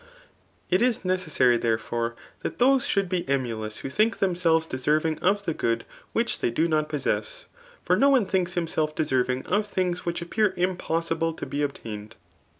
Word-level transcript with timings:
\• 0.01 0.01
It 0.71 0.81
is 0.81 1.01
necessaiy, 1.01 1.61
therefore, 1.61 2.15
that 2.41 2.57
those 2.57 2.87
should 2.87 3.07
be 3.07 3.23
eniulouc 3.25 3.83
wha 3.83 3.89
think 3.91 4.17
themsdves 4.17 4.67
deserving 4.67 5.19
of 5.19 5.45
the 5.45 5.53
good 5.53 5.85
which 6.11 6.39
they 6.39 6.49
do 6.49 6.67
not 6.67 6.89
possess; 6.89 7.45
for 7.83 7.95
no 7.95 8.09
one 8.09 8.25
thinks 8.25 8.55
htiAself 8.55 8.95
deserving 8.95 9.45
of 9.45 9.67
things, 9.67 10.03
which 10.03 10.19
appear 10.23 10.55
impossible 10.57 11.33
to 11.33 11.45
be 11.45 11.59
obtaified. 11.59 12.13